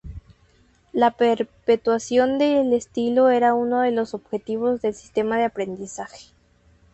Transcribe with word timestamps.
La 0.93 1.11
perpetuación 1.11 2.39
del 2.39 2.73
estilo 2.73 3.29
era 3.29 3.53
uno 3.53 3.81
de 3.81 3.91
los 3.91 4.15
objetivos 4.15 4.81
del 4.81 4.95
sistema 4.95 5.37
de 5.37 5.43
aprendizaje. 5.43 6.31